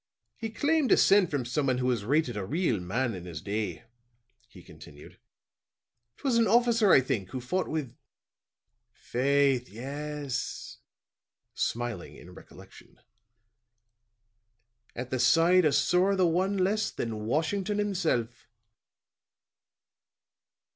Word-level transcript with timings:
"He 0.35 0.49
claimed 0.49 0.89
descent 0.89 1.29
from 1.29 1.45
someone 1.45 1.77
who 1.77 1.85
was 1.85 2.03
rated 2.03 2.35
a 2.35 2.43
real 2.43 2.79
man 2.79 3.13
in 3.13 3.25
his 3.25 3.39
day," 3.39 3.83
he 4.49 4.63
continued. 4.63 5.19
"'Twas 6.17 6.37
an 6.39 6.47
officer, 6.47 6.91
I 6.91 7.01
think, 7.01 7.29
who 7.29 7.39
fought 7.39 7.67
with 7.67 7.95
faith, 8.91 9.69
yes," 9.69 10.79
smiling 11.53 12.15
in 12.15 12.33
recollection, 12.33 12.99
"at 14.95 15.11
the 15.11 15.19
side 15.19 15.65
of 15.65 15.75
sorra 15.75 16.15
the 16.15 16.25
one 16.25 16.57
less 16.57 16.89
than 16.89 17.27
Washington 17.27 17.77
himself." 17.77 18.47